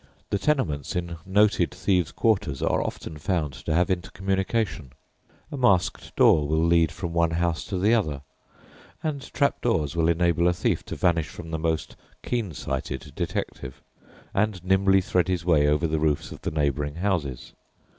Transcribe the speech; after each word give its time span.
The 0.31 0.39
tenements 0.39 0.95
in 0.95 1.17
noted 1.27 1.69
thieves' 1.69 2.11
quarters 2.11 2.63
are 2.63 2.81
often 2.81 3.19
found 3.19 3.53
to 3.53 3.71
have 3.75 3.91
intercommunication; 3.91 4.93
a 5.51 5.57
masked 5.57 6.15
door 6.15 6.47
will 6.47 6.65
lead 6.65 6.91
from 6.91 7.13
one 7.13 7.29
house 7.29 7.63
to 7.65 7.77
the 7.77 7.93
other, 7.93 8.23
and 9.03 9.31
trap 9.31 9.61
doors 9.61 9.95
will 9.95 10.07
enable 10.07 10.47
a 10.47 10.53
thief 10.53 10.83
to 10.85 10.95
vanish 10.95 11.27
from 11.29 11.51
the 11.51 11.59
most 11.59 11.95
keen 12.23 12.51
sighted 12.55 13.13
detective, 13.15 13.83
and 14.33 14.63
nimbly 14.65 15.01
thread 15.01 15.27
his 15.27 15.45
way 15.45 15.67
over 15.67 15.85
the 15.85 15.99
roofs 15.99 16.31
of 16.31 16.41
the 16.41 16.49
neighbouring 16.49 16.95
houses. 16.95 17.53